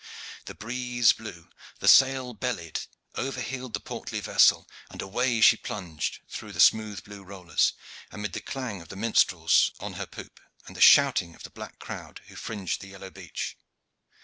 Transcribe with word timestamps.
The 0.45 0.55
breeze 0.55 1.13
blew, 1.13 1.49
the 1.77 1.87
sail 1.87 2.33
bellied, 2.33 2.79
over 3.13 3.39
heeled 3.39 3.75
the 3.75 3.79
portly 3.79 4.19
vessel, 4.19 4.67
and 4.89 4.99
away 4.99 5.41
she 5.41 5.57
plunged 5.57 6.21
through 6.27 6.53
the 6.53 6.59
smooth 6.59 7.03
blue 7.03 7.23
rollers, 7.23 7.73
amid 8.11 8.33
the 8.33 8.41
clang 8.41 8.81
of 8.81 8.89
the 8.89 8.95
minstrels 8.95 9.71
on 9.79 9.93
her 10.01 10.07
poop 10.07 10.39
and 10.65 10.75
the 10.75 10.81
shouting 10.81 11.35
of 11.35 11.43
the 11.43 11.51
black 11.51 11.77
crowd 11.77 12.21
who 12.29 12.35
fringed 12.35 12.81
the 12.81 12.87
yellow 12.87 13.11
beach. 13.11 13.55